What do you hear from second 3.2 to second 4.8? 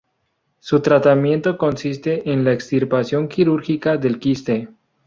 quirúrgica del quiste.